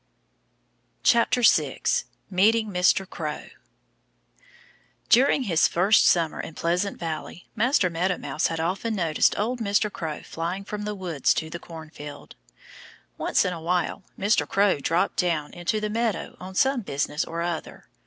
[1.03, 3.07] 6 Meeting Mr.
[3.07, 3.49] Crow
[5.09, 9.93] DURING his first summer in Pleasant Valley Master Meadow Mouse had often noticed old Mr.
[9.93, 12.35] Crow flying from the woods to the cornfield.
[13.19, 14.49] Once in a while Mr.
[14.49, 17.85] Crow dropped down into the meadow on some business or other.